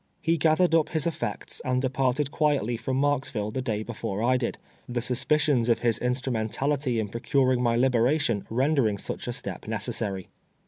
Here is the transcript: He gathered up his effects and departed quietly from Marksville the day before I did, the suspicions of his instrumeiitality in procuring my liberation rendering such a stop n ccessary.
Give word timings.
He 0.19 0.39
gathered 0.39 0.73
up 0.73 0.89
his 0.89 1.05
effects 1.05 1.61
and 1.63 1.79
departed 1.79 2.31
quietly 2.31 2.75
from 2.75 2.97
Marksville 2.99 3.51
the 3.53 3.61
day 3.61 3.83
before 3.83 4.23
I 4.23 4.35
did, 4.35 4.57
the 4.89 4.99
suspicions 4.99 5.69
of 5.69 5.81
his 5.81 5.99
instrumeiitality 5.99 6.97
in 6.99 7.07
procuring 7.07 7.61
my 7.61 7.75
liberation 7.75 8.47
rendering 8.49 8.97
such 8.97 9.27
a 9.27 9.31
stop 9.31 9.65
n 9.67 9.75
ccessary. 9.77 10.25